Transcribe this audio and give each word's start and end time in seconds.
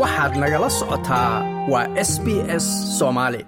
waxaad 0.00 0.32
nagala 0.42 0.68
socotaa 0.78 1.32
waa 1.72 1.86
s 2.08 2.12
b 2.24 2.26
s 2.62 2.66
soomaali 2.98 3.40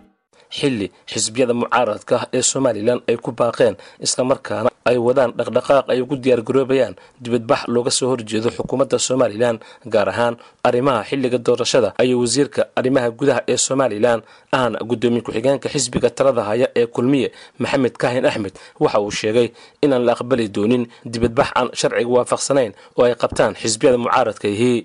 xilli 0.59 0.87
xisbiyada 1.13 1.55
mucaaradka 1.61 2.15
ah 2.21 2.25
ee 2.37 2.43
somalilan 2.53 2.99
ay 3.11 3.17
ku 3.25 3.31
baaqeen 3.41 3.75
islamarkaana 4.07 4.71
ay 4.91 4.97
wadaan 5.07 5.31
dhaqdhaqaaq 5.39 5.85
ay 5.93 5.99
ugu 6.05 6.17
diyaargaroobayaan 6.25 6.95
dibadbax 7.25 7.61
looga 7.75 7.91
soo 7.99 8.09
horjeedo 8.13 8.49
xukuumadda 8.57 8.99
somalilan 9.09 9.57
gaar 9.95 10.09
ahaan 10.13 10.35
arrimaha 10.69 11.01
xilliga 11.09 11.39
doorashada 11.47 11.89
ayuu 12.03 12.21
wasiirka 12.25 12.63
arrimaha 12.79 13.09
gudaha 13.19 13.41
ee 13.53 13.59
somalilan 13.69 14.19
ahna 14.59 14.79
guddoomiye 14.91 15.23
ku-xigeenka 15.27 15.69
xisbiga 15.75 16.09
talada 16.19 16.43
haya 16.49 16.67
ee 16.81 16.87
kulmiye 16.95 17.29
maxamed 17.63 17.95
kaahin 18.03 18.25
axmed 18.31 18.55
waxa 18.83 18.99
uu 19.05 19.11
sheegay 19.21 19.49
inaan 19.85 20.03
la 20.07 20.13
aqbali 20.17 20.47
doonin 20.57 20.85
dibadbax 21.13 21.49
aan 21.59 21.69
sharciga 21.81 22.11
waafaqsanayn 22.17 22.73
oo 22.99 23.05
ay 23.09 23.15
qabtaan 23.23 23.53
xisbiyada 23.63 23.99
mucaaradka. 24.05 24.47
Ihii 24.55 24.79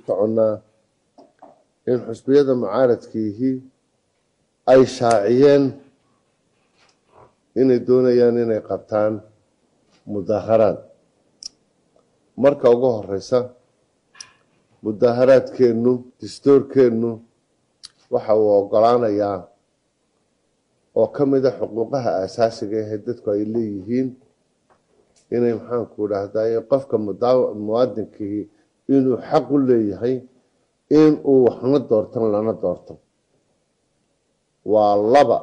in 1.90 1.98
xusbiyada 2.08 2.54
mucaaradkiihii 2.62 3.56
ay 4.72 4.82
shaaciyeen 4.98 5.64
inay 7.62 7.80
doonayaan 7.88 8.38
inay 8.44 8.62
qabtaan 8.70 9.14
mudaaharaad. 10.14 10.78
Marka 12.42 12.66
ugu 12.74 12.90
horeysa 12.98 13.40
mudaaharaadkeennu 14.84 15.92
dastuurkeennu 16.22 17.10
waxa 18.14 18.34
uu 18.42 18.50
ogolaanayaa 18.60 19.38
oo 21.00 21.08
ka 21.16 21.24
mid 21.32 21.44
a 21.46 21.52
xuquuqaha 21.60 22.10
aasaasiga 22.22 22.78
ahee 22.84 23.00
dadku 23.08 23.28
ay 23.36 23.44
leeyihiin 23.54 24.08
inay 25.36 25.54
maxaanku 25.60 25.98
idhaahday 26.08 26.52
qofka 26.72 26.96
muwaadinkii 27.66 28.40
inuu 28.96 29.18
xaq 29.30 29.46
u 29.56 29.58
leeyahay 29.70 30.16
in 31.00 31.14
uu 31.32 31.40
waxna 31.48 31.80
doortan 31.90 32.26
lana 32.34 32.54
doorto. 32.64 32.94
Waa 34.72 34.94
laba 35.14 35.38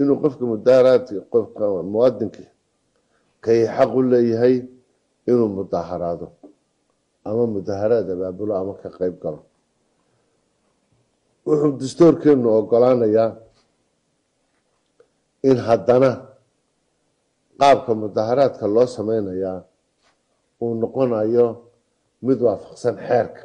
inuu 0.00 0.16
qofka 0.22 0.44
mudaaharaadka 0.52 1.20
qofka 1.32 1.64
muwaadinkii 1.92 2.48
kay 3.44 3.60
xaq 3.76 3.90
u 3.98 4.00
leeyahay 4.10 4.56
inuu 5.30 5.48
mudaaharaado 5.58 6.26
ama 7.28 7.44
mudaaharaad 7.56 8.06
abaabulo 8.14 8.52
ama 8.60 8.72
ka 8.82 8.88
qeyb 8.98 9.14
galo. 9.22 9.40
Wuxuu 11.46 11.72
dastuurkeenu 11.80 12.48
ogolaanayaa 12.58 13.30
in 15.50 15.58
haddana 15.66 16.10
qaabka 17.60 17.92
mudaaharaadka 18.02 18.64
loo 18.74 18.86
sameynayaa 18.96 19.58
uu 20.62 20.72
noqonayo 20.82 21.46
mid 22.26 22.38
waafaqsan 22.46 22.96
xeerka 23.06 23.42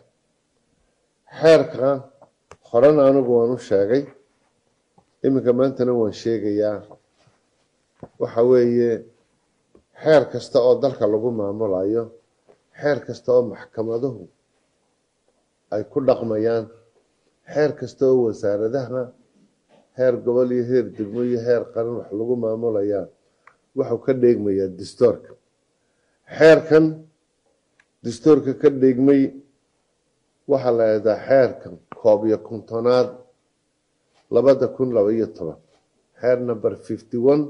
xeerka 1.37 1.89
horena 2.69 3.03
anigu 3.09 3.31
waan 3.37 3.51
u 3.55 3.57
sheegay. 3.69 4.03
Iminka 5.25 5.51
maantana 5.53 5.93
waan 5.99 6.13
sheegayaa. 6.21 6.77
Waxa 8.19 8.41
weeye 8.49 8.91
xeer 10.03 10.23
kasta 10.31 10.57
oo 10.67 10.75
dalka 10.83 11.05
lagu 11.13 11.29
maamulayo 11.39 12.03
xeer 12.79 12.99
kasta 13.05 13.29
oo 13.35 13.43
maxkamaduhu 13.51 14.23
ay 15.73 15.83
ku 15.91 15.99
dhaqmayaan 16.07 16.65
xeer 17.53 17.71
kasta 17.79 18.03
oo 18.11 18.19
wasaaradaha 18.27 19.01
heer 19.97 20.13
gobol 20.25 20.49
iyo 20.55 20.63
heer 20.71 20.85
degmo 20.95 21.21
iyo 21.29 21.39
heer 21.47 21.63
qaran 21.73 21.95
wax 21.99 22.09
lagu 22.19 22.35
maamulayaa 22.43 23.05
wuxuu 23.77 23.99
ka 24.05 24.11
dheegmayaa 24.23 24.67
dastuurka 24.79 25.31
xeerkan 26.37 26.85
dastuurka 28.03 28.51
ka 28.61 28.69
dheegmay 28.81 29.21
waxaa 30.51 30.73
la 30.79 30.85
yidhahdaa 30.93 31.19
xeerkan 31.27 31.73
koob 32.01 32.19
iyo 32.27 32.37
kontonaad 32.49 33.09
labada 34.35 34.67
kun 34.75 34.89
laba 34.95 35.09
iyo 35.17 35.27
toban. 35.37 35.59
Xeer 36.21 36.39
number 36.49 36.73
fifty 36.87 37.17
one 37.31 37.43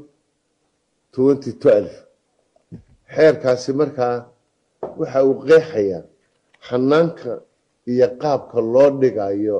twenty 1.16 1.52
twelve. 1.61 1.94
Xeerkaasi 3.15 3.71
markaa 3.82 4.15
waxa 4.99 5.20
uu 5.27 5.36
qeexayaa 5.48 6.04
xanaanka 6.67 7.32
iyo 7.92 8.08
qaabka 8.21 8.58
loo 8.73 8.89
dhigayo 9.02 9.58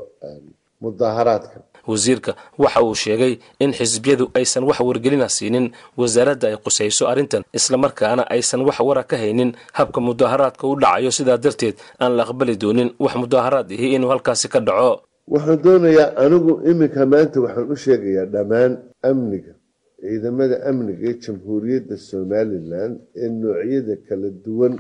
mudaaharaadka 0.84 1.58
wasiirka 1.92 2.32
waxa 2.64 2.82
uu 2.88 2.96
sheegay 3.04 3.34
in 3.64 3.72
xisbiyadu 3.80 4.26
aysan 4.38 4.64
wax 4.70 4.80
wargelina 4.88 5.28
siinin 5.38 5.66
wasaaradda 6.00 6.46
ay 6.52 6.58
qusayso 6.66 7.04
arrintan 7.12 7.44
islamarkaana 7.60 8.24
aysan 8.36 8.62
wax 8.68 8.78
wara 8.88 9.04
ka 9.12 9.16
haynin. 9.24 9.52
Habka 9.78 10.00
mudaaharaadka 10.08 10.64
u 10.72 10.76
dhacayo 10.82 11.12
sidaa 11.18 11.38
darteed 11.44 11.76
aan 12.04 12.12
la 12.18 12.24
aqbali 12.28 12.56
doonin 12.64 12.90
wax 13.04 13.14
mudaaharaad 13.24 13.68
ihi 13.76 13.88
inuu 13.96 14.10
halkaasi 14.14 14.48
ka 14.54 14.60
dhaco. 14.68 14.92
Waxaan 15.34 15.60
doonayaa 15.66 16.10
anigu 16.24 16.52
iminka 16.72 17.02
maanta 17.12 17.38
waxaan 17.46 17.68
u 17.74 17.76
sheegayaa 17.86 18.26
dhammaan 18.34 18.72
amniga 19.10 19.54
ciidamada 20.02 20.56
amniga 20.70 21.04
ee 21.10 21.16
jamhuuriyadda 21.26 21.96
somalilan 22.10 22.92
ee 23.22 23.30
noocyada 23.42 23.96
kala 24.08 24.30
duwan. 24.46 24.74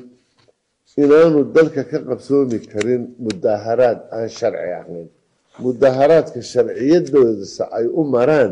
Inaanu 1.03 1.39
dalka 1.55 1.81
ka 1.91 1.97
qabsoomi 2.07 2.59
karin 2.71 3.03
mudaaharaad 3.23 3.99
aan 4.15 4.29
sharci 4.37 4.69
ahayn 4.79 5.07
mudaaharaadka 5.63 6.39
sharciyadoodasa 6.51 7.63
ay 7.77 7.85
u 7.99 8.01
maraan 8.13 8.51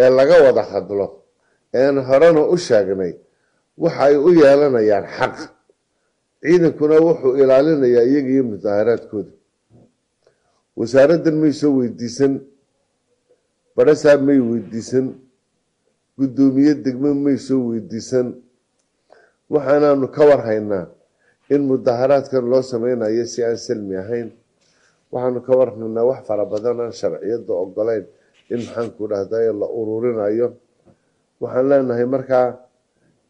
ee 0.00 0.08
laga 0.18 0.36
wada 0.46 0.62
hadlo 0.72 1.06
ean 1.82 1.96
horena 2.08 2.42
u 2.54 2.56
sheegnay 2.66 3.12
waxa 3.82 4.02
ay 4.08 4.14
u 4.16 4.30
yeelanayaan 4.40 5.06
xaq. 5.16 5.36
Ciidankuna 6.42 6.96
wuxuu 7.06 7.32
ilaalinayaa 7.42 8.04
iyaga 8.10 8.30
iyo 8.34 8.44
mudaaharaadkooda 8.52 9.32
wasaaraddan 10.78 11.36
may 11.42 11.52
soo 11.60 11.72
weydiisan 11.78 12.32
barasaab 13.76 14.20
may 14.28 14.38
weydiisan 14.50 15.06
guddoomiye 16.18 16.72
degmo 16.84 17.10
may 17.24 17.36
soo 17.46 17.60
weydiisan. 17.74 18.26
Waxaanaanu 19.52 20.06
ka 20.14 20.22
warhaynaa 20.30 20.84
in 21.54 21.62
mudaaharaadkan 21.70 22.44
loo 22.50 22.62
sameynayo 22.62 23.24
si 23.32 23.40
aan 23.44 23.56
salmi 23.66 23.96
ahayn 24.02 24.28
waxaanu 25.12 25.40
ka 25.46 25.52
warhaynaa 25.60 26.04
wax 26.10 26.20
fara 26.28 26.44
badan 26.52 26.76
aan 26.84 26.92
sharciyadda 27.00 27.52
ogolayn 27.64 28.04
in 28.52 28.60
maxaanku 28.66 29.02
dhahday 29.10 29.46
la 29.60 29.66
ururinayo. 29.80 30.48
Waxaan 31.42 31.66
leenahay 31.70 32.06
markaa 32.14 32.46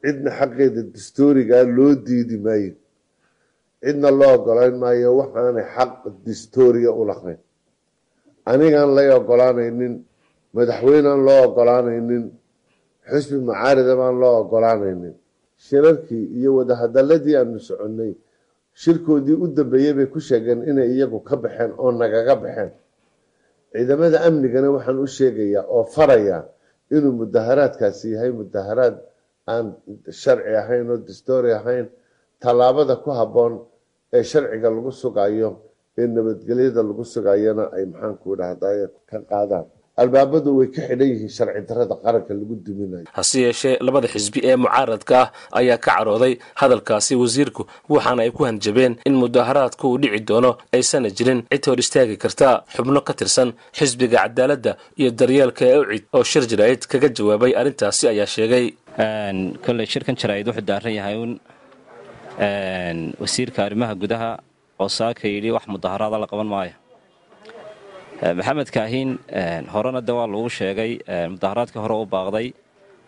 cidna 0.03 0.31
xaqeeda 0.39 0.81
dastuurigaa 0.95 1.65
loo 1.77 1.93
diidi 2.07 2.37
maayo. 2.47 2.73
Cidna 3.85 4.09
loo 4.21 4.33
ogolayn 4.39 4.75
maayo 4.83 5.09
waxaanay 5.21 5.67
xaq 5.77 5.93
dastuuriga 6.27 6.91
u 7.01 7.03
lahayn 7.11 7.41
anigaan 8.53 8.91
lay 8.97 9.09
ogolaanaynin 9.19 9.95
madaxweyneaan 10.57 11.21
loo 11.29 11.41
ogolaanaynin 11.49 12.25
xusbi 13.11 13.37
mucaarida 13.49 13.93
baan 14.01 14.17
loo 14.23 14.35
ogolaanaynin. 14.43 15.15
Shirarkii 15.67 16.25
iyo 16.39 16.51
wadahadaladii 16.59 17.37
aanu 17.41 17.59
soconnay 17.69 18.13
shirkoodii 18.83 19.37
u 19.45 19.47
dambeeyey 19.57 19.93
bay 19.99 20.07
ku 20.15 20.19
sheegeen 20.29 20.61
inay 20.71 20.89
iyagu 20.95 21.19
ka 21.29 21.35
baxeen 21.43 21.71
oo 21.83 21.91
nagaga 22.01 22.35
baxeen. 22.43 22.71
Ciidamada 23.73 24.19
amnigana 24.27 24.69
waxaan 24.77 24.99
u 25.05 25.07
sheegayaa 25.19 25.65
oo 25.77 25.85
farayaa 25.95 26.43
inuu 26.97 27.13
mudaharaadkaasi 27.21 28.07
yahay 28.15 28.31
mudaharaad 28.41 28.97
aan 29.53 29.67
sharci 30.23 30.53
ahayn 30.63 30.87
oo 30.93 30.99
dastoori 31.09 31.51
ahayn 31.59 31.87
tallaabada 32.43 32.95
ku 33.05 33.11
habboon 33.19 33.55
ee 34.17 34.23
sharciga 34.31 34.69
lagu 34.77 34.93
sugayo 35.03 35.51
ee 35.99 36.07
nabadgelyada 36.17 36.81
lagu 36.89 37.05
sugayana 37.15 37.65
ay 37.77 37.85
maxaanku 37.93 38.29
dhahday 38.41 38.79
ka 39.11 39.17
qaadaan 39.31 39.67
albaabadu 40.03 40.51
way 40.59 40.69
ka 40.75 40.81
xidhan 40.89 41.09
yihiin 41.13 41.33
sharci 41.37 41.61
darada 41.69 41.95
qaranka 42.05 42.33
lagu 42.41 42.55
duminayo. 42.67 43.05
Hase 43.19 43.37
yeeshee 43.47 43.75
labada 43.87 44.09
xisbi 44.15 44.41
ee 44.51 44.57
mucaaradka 44.65 45.17
ah 45.23 45.29
ayaa 45.61 45.79
ka 45.85 45.91
carooday 45.97 46.35
hadalkaasi 46.61 47.13
wasiirku 47.23 47.63
waxaana 47.95 48.21
ay 48.27 48.31
ku 48.37 48.43
hanjabeen 48.49 48.93
in 49.09 49.15
mudaaharaadku 49.23 49.85
uu 49.93 49.99
dhici 50.03 50.21
doono 50.31 50.51
aysana 50.77 51.09
jirin 51.19 51.41
cid 51.53 51.65
hor 51.71 51.79
istaagi 51.85 52.17
karta 52.25 52.49
xubno 52.75 53.01
ka 53.09 53.13
tirsan 53.21 53.49
xisbiga 53.79 54.19
cadaaladda 54.25 54.73
iyo 55.01 55.11
daryeelka 55.21 55.63
ee 55.73 55.79
ucid 55.85 56.05
oo 56.17 56.25
shir 56.31 56.45
jaraa'id 56.53 56.83
kaga 56.93 57.09
jawaabay 57.19 57.53
arrintaasi 57.61 58.05
ayaa 58.13 58.29
sheegay. 58.37 58.67
Kolley 59.65 59.87
shirkan 59.93 60.15
jaraa'id 60.23 60.47
wuxuu 60.51 60.67
daaran 60.71 60.95
yahay 60.99 61.17
un 61.25 61.33
wasiirka 63.23 63.59
arrimaha 63.67 63.95
gudaha 64.03 64.31
oo 64.83 64.89
saaka 64.99 65.25
yidhi 65.35 65.51
wax 65.57 65.65
mudaaharaada 65.75 66.19
la 66.23 66.27
qaban 66.33 66.49
maayo 66.55 66.75
maxamed 68.23 68.69
kaahiin 68.77 69.11
horena 69.75 70.01
de 70.07 70.13
waa 70.19 70.27
lagu 70.35 70.49
sheegay 70.59 70.93
mudaaharaadkii 71.35 71.81
hore 71.85 71.95
u 72.03 72.07
baaqday 72.15 72.49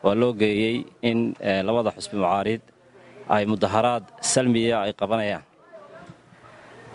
waa 0.04 0.14
loo 0.20 0.32
geeyey 0.42 0.76
in 1.10 1.18
labada 1.68 1.90
xusbi 1.96 2.16
mucaarid 2.22 2.62
ay 3.34 3.44
mudaharaad 3.52 4.04
salmiya 4.32 4.76
ay 4.86 4.92
qabanayaan. 5.00 5.44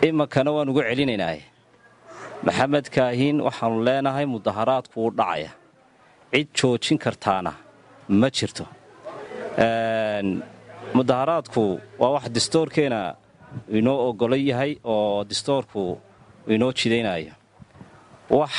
Iminkana 0.06 0.50
waan 0.56 0.68
ugu 0.72 0.82
celinaynaa 0.88 1.36
maxamed 2.46 2.86
kaahiin 2.96 3.36
waxaanu 3.46 3.76
leenahay 3.88 4.26
mudaharaadku 4.36 4.94
wuu 5.02 5.12
dhacaya. 5.18 5.50
Cid 6.32 6.48
joojin 6.58 6.98
kartaana 7.04 7.52
ma 8.20 8.28
jirto. 8.36 8.64
Mudaharaadku 10.96 11.64
waa 12.00 12.10
wax 12.16 12.24
distoorkeena 12.36 13.00
inoo 13.78 13.98
ogolo 14.08 14.36
yahay 14.50 14.72
oo 14.84 15.24
distoorku 15.30 15.82
inoo 16.54 16.72
jidaynayo 16.78 17.32
wax 18.30 18.52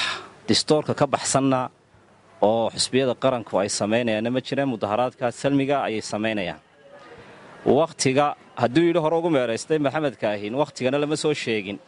distoorka 0.47 0.93
ka 0.93 1.05
baxsanna 1.07 1.69
oo 2.41 2.69
xusbiyada 2.75 3.13
qaranku 3.23 3.53
ay 3.59 3.69
samaynayaanna 3.69 4.29
ma 4.35 4.39
jiraan 4.47 4.69
mudaharaadka 4.73 5.31
salmiga 5.31 5.83
ayay 5.87 6.01
samaynayaan. 6.01 6.59
Wakhtiga 7.65 8.35
hadduu 8.55 8.83
yidhi 8.87 8.99
hore 8.99 9.15
ugu 9.19 9.29
meeraystay 9.29 9.79
maxamed 9.79 10.15
kaahin 10.21 10.53
wakhtigana 10.55 10.97
lama 11.01 11.15
soo 11.17 11.33
sheegin. 11.33 11.79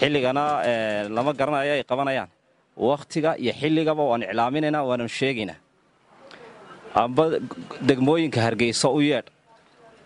Xilligana 0.00 0.44
lama 1.16 1.32
garanayo 1.34 1.72
ay 1.76 1.84
qabanayaan. 1.84 2.28
Wakhtiga 2.76 3.36
iyo 3.36 3.52
xilligaba 3.60 4.02
waan 4.10 4.22
iclaaminaynaa 4.22 4.82
waananu 4.88 5.08
sheegaynaa 5.20 5.58
amba 6.94 7.24
degmooyinka 7.88 8.40
hargeysa 8.40 8.88
u 8.88 9.00
yeedh. 9.00 9.28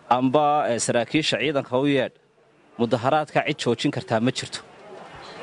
Amba 0.09 0.43
saraakiisha 0.85 1.37
ciidanka 1.39 1.77
u 1.79 1.85
yeedh. 1.87 2.15
Mudaharaadka 2.79 3.39
cid 3.47 3.57
joojin 3.63 3.91
kartaa 3.91 4.19
ma 4.19 4.31
jirto. 4.31 4.59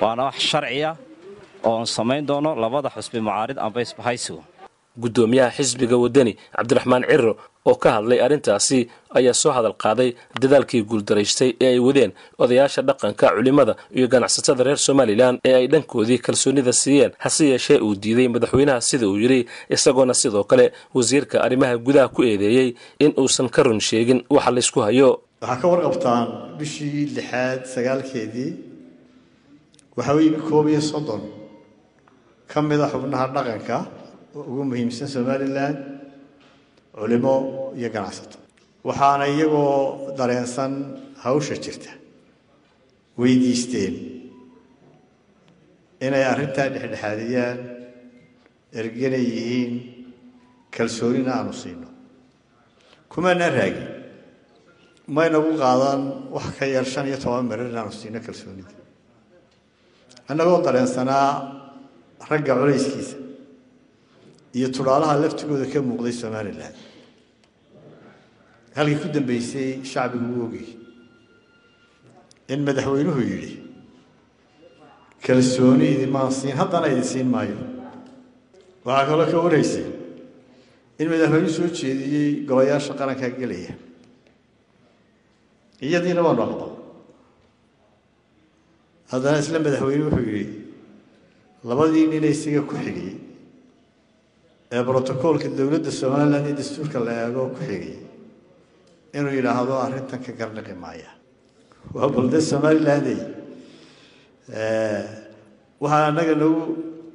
Waana 0.01 0.23
wax 0.29 0.39
sharciya 0.51 0.97
oon 1.65 1.87
samayn 1.97 2.27
doono 2.31 2.51
labada 2.63 2.89
xusbi 2.97 3.19
mucaarid 3.27 3.59
amba 3.67 3.81
isbahaysigu 3.87 4.43
guddoomiyaha 5.03 5.51
xisbiga 5.59 5.97
waddani 6.05 6.33
cabdiraxmaan 6.57 7.05
ciro 7.11 7.33
oo 7.71 7.75
ka 7.83 7.89
hadlay 7.97 8.19
arrintaasi 8.27 8.79
ayaa 9.19 9.35
soo 9.43 9.53
hadal 9.57 9.75
qaaday 9.85 10.11
dadaalkii 10.43 10.83
guuldaraystay 10.91 11.51
ee 11.65 11.69
ay 11.75 11.79
wadeen 11.87 12.13
odayaasha 12.43 12.83
dhaqanka 12.89 13.27
culimmada 13.37 13.75
iyo 13.97 14.07
ganacsatada 14.15 14.63
reer 14.67 14.79
somalilan 14.89 15.35
ee 15.49 15.55
ay 15.59 15.67
dhankoodii 15.73 16.19
kalsoonida 16.27 16.73
siiyeen. 16.83 17.13
Hase 17.25 17.45
yeeshee 17.53 17.79
uu 17.87 17.95
diiday 18.03 18.29
madaxweynaha 18.35 18.81
sida 18.89 19.07
uu 19.09 19.19
yidhi 19.25 19.41
isagoona 19.77 20.15
sidoo 20.23 20.45
kale 20.51 20.67
wasiirka 20.97 21.37
arrimaha 21.47 21.75
gudaha 21.87 22.09
ku 22.15 22.21
eedeeyey 22.31 22.69
in 23.05 23.11
uusan 23.23 23.49
ka 23.55 23.61
run 23.63 23.81
sheegin 23.89 24.21
waxa 24.35 24.51
laysku 24.57 24.81
hayo. 24.87 25.11
Waxaa 25.43 25.61
ka 25.63 25.67
warqabtaan 25.73 26.27
bishii 26.59 27.05
lixaad 27.17 27.61
sagaalkeedii 27.75 28.51
waxaa 29.97 30.21
yimi 30.27 30.41
koob 30.49 30.67
iyo 30.73 30.81
soddon 30.93 31.23
ka 32.51 32.59
mid 32.69 32.81
a 32.81 32.89
xubnaha 32.93 33.27
dhaqanka 33.35 33.77
ugu 34.35 34.63
muhiimsan 34.71 35.09
somalilan 35.15 35.75
culimo 36.99 37.35
iyo 37.79 37.89
ganacsato. 37.95 38.39
Waxaana 38.89 39.25
iyagoo 39.35 40.15
dareensan 40.19 40.73
hawsha 41.25 41.55
jirta 41.65 41.91
weydiisteen 43.21 43.95
inay 46.07 46.25
arrintaa 46.33 46.69
dhexdhexaadiyaan 46.75 47.59
erganay 48.81 49.25
yihiin 49.35 49.73
kalsoonina 50.75 51.31
aanu 51.39 51.53
siino. 51.63 51.89
Kumaanaa 53.13 53.51
raagin 53.59 53.89
maynagu 55.17 55.51
qaadan 55.63 56.01
wax 56.35 56.47
ka 56.59 56.65
yar 56.75 56.87
shan 56.93 57.07
iyo 57.11 57.19
toban 57.25 57.45
mirar 57.51 57.67
inaanu 57.73 57.93
siino 58.01 58.19
kalsoonida. 58.27 58.73
Annagoo 60.31 60.59
dareensanaa 60.67 61.29
ragga 62.29 62.55
culayskiisa 62.55 63.17
iyo 64.57 64.69
tudhaalaha 64.77 65.15
laftigooda 65.23 65.67
ka 65.73 65.79
muuqday 65.89 66.13
somalilan 66.13 66.75
halkii 68.77 68.99
ku 69.03 69.09
dambeysay 69.15 69.69
shacbigu 69.93 70.29
u 70.39 70.45
ogay 70.47 70.67
in 72.53 72.61
madaxweynuhu 72.67 73.21
yidhi 73.31 73.53
kalsooni 75.27 75.87
idimaan 75.95 76.33
siin 76.33 76.57
haddana 76.57 76.87
idin 76.93 77.05
siin 77.05 77.29
maayo. 77.35 77.59
Waxaa 78.85 79.07
kaloo 79.09 79.27
ka 79.33 79.39
waraysay 79.45 79.85
in 80.99 81.07
madaxweynuhu 81.13 81.53
soo 81.57 81.69
jeediyey 81.79 82.45
golayaasha 82.49 82.93
qarankaa 83.01 83.31
gelaya. 83.41 83.73
Iyadiina 85.87 86.23
waanu 86.27 86.43
aqbal 86.47 86.73
haddana 89.13 89.39
isla 89.43 89.59
madaxweyne 89.67 90.05
wuxuu 90.09 90.27
yidhi 90.37 90.60
labadii 91.65 92.07
nina 92.11 92.27
isaga 92.35 92.63
ku 92.69 92.75
xigay 92.85 93.13
ee 94.73 94.83
brotocoolka 94.87 95.49
dowladda 95.59 95.91
somalilan 96.01 96.45
iyo 96.47 96.55
dastuurka 96.61 96.99
la 97.07 97.13
eego 97.25 97.43
ku 97.55 97.61
xigay 97.69 97.97
inuu 99.17 99.33
yidhaahdo 99.39 99.75
arrintan 99.85 100.21
ka 100.25 100.33
garnaqi 100.39 100.75
maaya. 100.83 101.11
Waa 101.95 102.09
balde 102.15 102.39
somalilandey 102.51 103.19
waxaa 105.83 106.07
annaga 106.11 106.35
nagu 106.43 106.61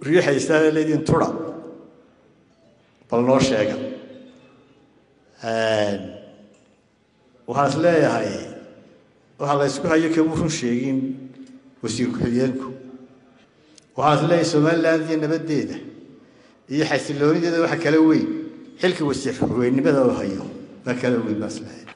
riixaysaa 0.07 0.71
leediin 0.75 1.03
tura 1.07 1.29
bal 3.09 3.21
noo 3.27 3.39
sheega 3.47 3.75
waxaan 7.47 7.69
is 7.71 7.75
leeyahay 7.83 8.29
waxaa 9.39 9.57
la 9.59 9.65
ysku 9.71 9.85
hayo 9.91 10.09
kamuu 10.15 10.35
run 10.39 10.49
sheegin 10.59 10.97
wasiir 11.83 12.07
ku-xigeenku 12.13 12.67
waxaan 13.97 14.17
is 14.23 14.29
leeyahay 14.29 14.45
somaliland 14.53 15.01
iyo 15.09 15.17
nabaddeeda 15.23 15.75
iyo 16.73 16.83
xasiloonideeda 16.91 17.57
waxa 17.65 17.77
kala 17.83 17.99
weyn 18.09 18.27
xilka 18.81 19.03
wasiir 19.09 19.33
xuweynimada 19.39 19.99
oo 20.07 20.13
hayo 20.19 20.43
waa 20.85 20.95
kala 21.01 21.17
weyn 21.25 21.39
baa 21.43 21.51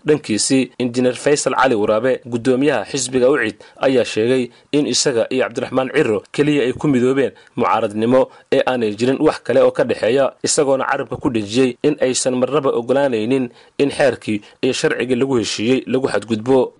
dhankiisii 0.07 0.63
injineer 0.83 1.15
faysal 1.25 1.53
cali 1.61 1.75
waraabe 1.75 2.11
guddoomiyaha 2.31 2.85
xisbiga 2.91 3.27
ucid 3.33 3.57
ayaa 3.85 4.05
sheegay 4.13 4.43
in 4.77 4.87
isaga 4.93 5.23
iyo 5.33 5.43
cabdiraxmaan 5.43 5.89
ciro 5.95 6.17
keliya 6.35 6.61
ay 6.67 6.73
ku 6.81 6.87
midoobeen 6.93 7.31
mucaaradnimo 7.59 8.21
ee 8.55 8.61
aanay 8.71 8.91
jirin 8.99 9.19
wax 9.27 9.37
kale 9.47 9.59
oo 9.67 9.71
ka 9.77 9.83
dhexeeya 9.89 10.25
isagoona 10.47 10.85
carabka 10.91 11.15
ku 11.23 11.27
dhejiyey 11.35 11.71
in 11.87 11.95
aysan 12.05 12.35
marnaba 12.41 12.69
ogolaanaynin 12.79 13.45
in 13.83 13.89
xeerkii 13.97 14.37
iyo 14.63 14.73
sharcigii 14.79 15.15
lagu 15.21 15.35
heshiiyey 15.41 15.79
lagu 15.91 16.07
xadgudbo 16.13 16.73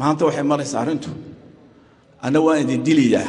maanta 0.00 0.22
waxay 0.28 0.44
maraysaa 0.52 0.80
arrintu 0.84 1.10
anna 2.26 2.38
waan 2.46 2.60
idin 2.64 2.82
diliyaa 2.84 3.28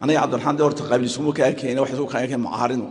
anaga 0.00 0.18
cabdiraxmaan 0.22 0.56
de 0.56 0.62
horta 0.62 0.82
qabiil 0.90 1.08
iskuma 1.10 1.32
kaa 1.38 1.52
keena 1.60 1.80
wax 1.82 1.90
isku 1.92 2.06
kaa 2.06 2.26
keen 2.30 2.40
mucaaridno 2.46 2.88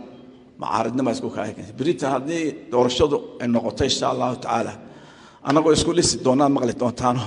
mucaaridnima 0.60 1.10
isku 1.16 1.28
kaa 1.36 1.48
keen 1.56 1.68
berita 1.78 2.06
haddii 2.14 2.44
doorashadu 2.72 3.16
ay 3.40 3.48
noqoto 3.54 3.82
insha 3.84 4.06
allahu 4.12 4.34
tacaala 4.44 4.72
annagoo 5.48 5.72
isku 5.78 5.90
dhisi 5.98 6.14
doonaan 6.26 6.52
maqli 6.56 6.74
doontaano. 6.82 7.22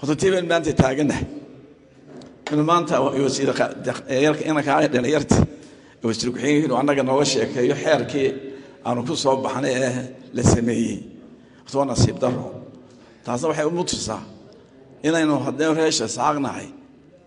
Horta 0.00 0.26
maanta 0.50 0.72
taaganahay 0.82 1.26
inuu 2.52 2.66
maanta 2.72 2.94
wasiirinankaa 3.00 4.88
dhalinyarti 4.94 5.38
wasiir 6.06 6.28
ku-xigeenka 6.34 6.74
annaga 6.80 7.02
nooga 7.02 7.24
sheekeeyo 7.32 7.74
xeerkii 7.82 8.28
aanu 8.86 9.00
ku 9.08 9.14
soo 9.16 9.36
baxnay 9.44 9.74
ee 9.86 9.92
la 10.36 10.42
sameeyey. 10.42 10.98
Waa 11.74 11.86
nasiib 11.92 12.16
daro 12.22 12.44
taasna 13.24 13.48
waxay 13.50 13.66
u 13.66 13.72
inaynu 15.08 15.34
haddaynu 15.46 15.74
reesha 15.80 16.06
saaqnahay 16.16 16.68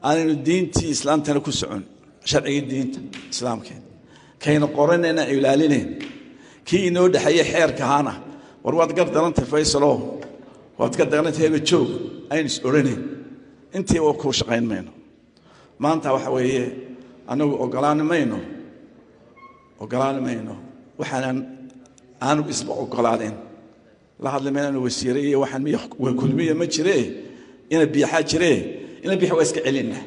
aanaynu 0.07 0.33
diintii 0.47 0.89
islaamtana 0.95 1.39
ku 1.45 1.51
socon 1.51 1.83
sharcigii 2.29 2.63
diinta 2.71 2.99
islaamkeed 3.33 3.81
kaynu 4.43 4.67
qoranayna 4.77 5.23
ilaalinayn. 5.35 5.87
Kii 6.67 6.81
inoo 6.89 7.07
dhexeeye 7.13 7.43
xeerkahaana 7.51 8.13
war 8.63 8.73
waad 8.79 8.91
gar 8.97 9.07
darantay 9.15 9.45
faysalow. 9.51 9.97
Waad 10.79 10.93
ka 10.99 11.03
darantay 11.11 11.43
heba 11.45 11.59
joog. 11.69 11.89
Aynu 12.33 12.47
is 12.51 12.57
odhanayn 12.67 13.01
intii 13.75 13.99
oo 14.07 14.13
kuu 14.21 14.33
shaqayn 14.39 14.65
mayno. 14.71 14.91
Maanta 15.83 16.07
waxa 16.15 16.29
weeye 16.35 16.63
annagu 17.31 17.53
ogolaani 17.63 18.03
mayno. 18.11 18.37
Ogolaani 19.83 20.21
mayno. 20.27 20.55
Waxaanan 20.99 21.37
aanu 22.25 22.41
isba 22.53 22.73
ogolaadeen 22.83 23.35
la 24.23 24.29
hadli 24.33 24.51
maynanu 24.55 24.79
wasiire 24.85 25.19
iyo 25.27 25.37
waxaan 25.43 25.63
miy 25.65 25.77
kulmiya 26.19 26.53
ma 26.59 26.65
jiree? 26.73 27.03
Ina 27.73 27.85
biixaa 27.93 28.23
jiree? 28.29 28.57
Ina 29.03 29.15
biix 29.19 29.31
waa 29.35 29.43
iska 29.47 29.61
celinna 29.65 29.99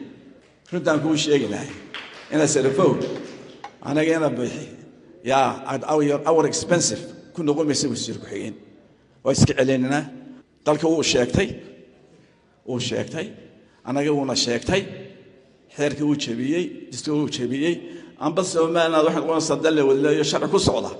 runtaan 0.72 0.98
kuu 1.02 1.16
sheegi 1.22 1.48
lahay 1.52 1.70
ina 2.34 2.46
sarafow 2.54 2.90
anaga 3.88 4.12
ina 4.18 4.28
biixi 4.38 4.68
yaa 5.24 6.26
our 6.30 6.46
expensive. 6.46 7.02
Ku 7.34 7.42
noqon 7.42 7.66
wasiir 7.68 8.18
ku-xigeen 8.22 8.54
waa 9.24 9.32
iska 9.32 9.54
celinanaa 9.58 10.04
dalka 10.66 10.86
wuu 10.92 11.02
sheegtay. 11.02 11.48
Wuu 12.68 12.80
sheegtay. 12.88 13.26
Annaga 13.84 14.10
wuuna 14.16 14.34
sheegtay. 14.44 14.82
Xeerkii 15.76 16.04
wuu 16.08 16.16
jebiyey 16.24 16.64
distuur 16.90 17.16
wuu 17.20 17.28
jebiyey 17.36 17.74
amba 18.20 18.42
somaliland 18.44 19.04
waxaan 19.06 19.24
qoonaysaa 19.28 19.62
dal 19.64 19.74
la 19.76 19.82
wadaleeyo 19.88 20.24
sharci 20.30 20.48
ku 20.54 20.58
socda. 20.58 20.90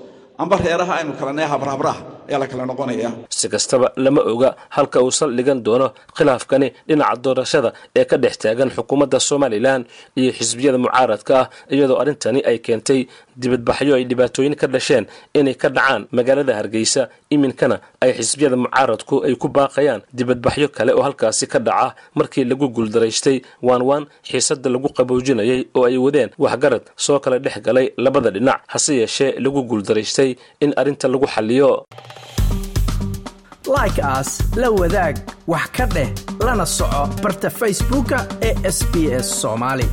Amba 0.41 0.55
reeraha 0.57 0.93
aynu 0.99 1.13
kala 1.19 1.31
nahay 1.33 1.49
habrahabraha 1.53 2.01
ayaa 2.29 2.39
la 2.43 2.47
kala 2.51 2.63
noqonayaa 2.71 3.11
si 3.39 3.45
kastaba 3.53 3.87
lama 4.05 4.21
oga 4.33 4.49
halka 4.75 4.97
uu 5.05 5.11
saldhigan 5.19 5.59
doono 5.67 5.87
khilaafkani 6.17 6.67
dhinaca 6.87 7.17
doorashada 7.25 7.69
ee 7.99 8.05
ka 8.11 8.15
dhex 8.23 8.35
taagan 8.43 8.69
xukuumadda 8.77 9.17
somalilan 9.29 9.81
iyo 10.19 10.31
xisbiyada 10.37 10.77
mucaaradka 10.85 11.33
ah 11.41 11.47
iyadoo 11.75 11.97
arrintani 12.01 12.39
ay 12.49 12.57
keentay 12.65 12.99
dibadbaxyo 13.41 13.95
ay 13.95 14.03
dhibaatooyin 14.09 14.55
ka 14.61 14.67
dhasheen 14.67 15.05
inay 15.33 15.55
ka 15.55 15.69
dhacaan 15.69 16.07
magaalada 16.11 16.53
hargeysa. 16.59 17.09
Iminkana 17.29 17.79
ay 18.01 18.11
xisbiyada 18.17 18.55
mucaaradku 18.63 19.15
ay 19.25 19.35
ku 19.35 19.47
baaqayaan 19.57 20.01
dibadbaxyo 20.13 20.67
kale 20.69 20.91
oo 20.93 21.01
halkaasi 21.07 21.47
ka 21.47 21.59
dhaca 21.59 21.95
markii 22.15 22.43
lagu 22.45 22.67
guuldaraystay 22.69 23.41
waanwaan 23.61 24.05
xiisada 24.29 24.69
lagu 24.69 24.89
qaboojinayay 24.97 25.61
oo 25.75 25.85
ay 25.89 25.97
wadeen 25.97 26.29
waxgarad 26.37 26.83
soo 26.95 27.19
kala 27.19 27.39
dhex 27.39 27.57
galay 27.65 27.87
labada 27.97 28.29
dhinac 28.35 28.61
hase 28.67 28.93
yeeshee 29.01 29.31
lagu 29.39 29.63
guuldaraystay 29.69 30.35
in 30.61 30.73
arrinta 30.77 31.07
lagu 31.07 31.25
xalliyo. 31.27 31.71
Like 33.75 33.99
aas 34.03 34.29
la 34.61 34.69
wadaag 34.69 35.15
wax 35.47 35.65
ka 35.75 35.85
dheh 35.95 36.09
lana 36.45 36.65
soco 36.65 37.01
barta 37.23 37.49
facebooka 37.49 38.19
ee 38.47 38.53
sb 38.77 38.93
s 39.23 39.27
soomaali 39.41 39.87